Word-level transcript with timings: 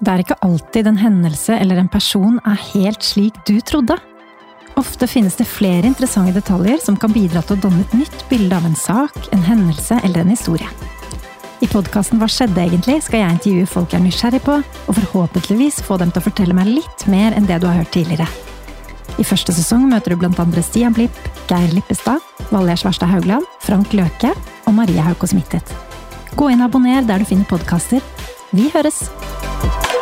Det 0.00 0.08
er 0.08 0.22
ikke 0.22 0.38
alltid 0.40 0.86
en 0.88 0.96
hendelse 0.96 1.56
eller 1.60 1.76
en 1.76 1.90
person 1.92 2.38
er 2.48 2.60
helt 2.70 3.04
slik 3.04 3.36
du 3.44 3.58
trodde. 3.60 3.98
Ofte 4.80 5.04
finnes 5.10 5.34
det 5.36 5.44
flere 5.50 5.90
interessante 5.90 6.32
detaljer 6.38 6.80
som 6.80 6.96
kan 6.96 7.12
bidra 7.12 7.42
til 7.44 7.58
å 7.58 7.64
danne 7.66 7.82
et 7.84 7.96
nytt 7.98 8.22
bilde 8.30 8.56
av 8.56 8.64
en 8.64 8.78
sak, 8.78 9.18
en 9.34 9.44
hendelse 9.44 9.98
eller 10.00 10.22
en 10.22 10.32
historie. 10.32 10.68
I 11.60 11.68
podkasten 11.68 12.16
Hva 12.16 12.30
skjedde 12.32 12.62
egentlig? 12.62 13.02
skal 13.04 13.20
jeg 13.20 13.36
intervjue 13.36 13.68
folk 13.68 13.92
jeg 13.92 14.00
er 14.00 14.06
nysgjerrig 14.06 14.40
på, 14.46 14.54
og 14.88 14.96
forhåpentligvis 14.96 15.82
få 15.84 15.98
dem 16.00 16.14
til 16.14 16.22
å 16.22 16.28
fortelle 16.30 16.56
meg 16.56 16.70
litt 16.78 17.04
mer 17.12 17.36
enn 17.36 17.48
det 17.50 17.60
du 17.60 17.68
har 17.68 17.82
hørt 17.82 17.92
tidligere. 17.92 18.28
I 19.20 19.26
første 19.26 19.52
sesong 19.52 19.84
møter 19.90 20.16
du 20.16 20.24
andre 20.24 20.62
Stian 20.64 20.96
Blipp, 20.96 21.12
Geir 21.50 21.74
Lippestad, 21.76 22.24
Valgerd 22.48 22.80
Svarstad 22.80 23.12
Haugland, 23.12 23.44
Frank 23.60 23.92
Løke 23.92 24.32
og 24.64 24.78
Maria 24.78 25.04
Hauko 25.10 25.28
Smittet. 25.28 25.76
Gå 26.32 26.48
inn 26.48 26.64
og 26.64 26.70
abonner 26.70 27.04
der 27.04 27.20
du 27.20 27.28
finner 27.28 27.44
podkaster. 27.44 28.00
Vi 28.56 28.70
høres! 28.72 29.10
Bye. 29.60 29.99